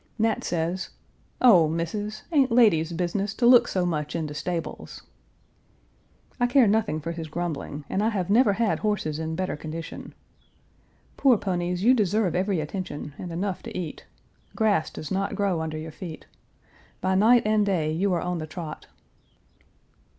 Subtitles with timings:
[0.17, 0.89] Nat says,
[1.43, 5.03] "Ow, Missis, ain't lady's business to look so much in de stables."
[6.39, 10.15] I care nothing for his grumbling, and I have never had horses in better condition.
[11.17, 13.97] Poor ponies, you deserve every attention, and enough to Page
[14.57, 14.57] 337 eat.
[14.57, 16.25] Grass does not grow under your feet.
[16.99, 18.87] By night and day you are on the trot.